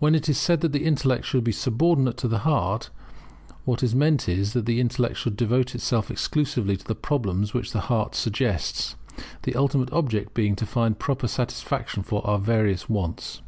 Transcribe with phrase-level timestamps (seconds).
[0.00, 2.90] When it is said that the intellect should be subordinate to the heart,
[3.64, 7.72] what is meant is, that the intellect should devote itself exclusively to the problems which
[7.72, 8.96] the heart suggests,
[9.44, 13.40] the ultimate object being to find proper satisfaction for our various wants.